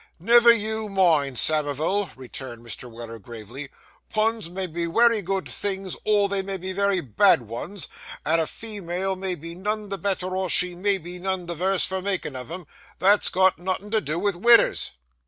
'Never 0.19 0.51
you 0.51 0.89
mind, 0.89 1.37
Samivel,' 1.37 2.09
returned 2.15 2.65
Mr. 2.65 2.89
Weller 2.91 3.19
gravely; 3.19 3.69
'puns 4.11 4.49
may 4.49 4.65
be 4.65 4.87
wery 4.87 5.21
good 5.21 5.47
things 5.47 5.95
or 6.03 6.27
they 6.27 6.41
may 6.41 6.57
be 6.57 6.73
wery 6.73 7.01
bad 7.01 7.47
'uns, 7.51 7.87
and 8.25 8.41
a 8.41 8.47
female 8.47 9.15
may 9.15 9.35
be 9.35 9.53
none 9.53 9.89
the 9.89 9.99
better 9.99 10.35
or 10.35 10.49
she 10.49 10.73
may 10.73 10.97
be 10.97 11.19
none 11.19 11.45
the 11.45 11.53
vurse 11.53 11.85
for 11.85 12.01
making 12.01 12.35
of 12.35 12.49
'em; 12.49 12.65
that's 12.97 13.29
got 13.29 13.59
nothing 13.59 13.91
to 13.91 14.01
do 14.01 14.19
vith 14.19 14.37
widders. 14.37 14.93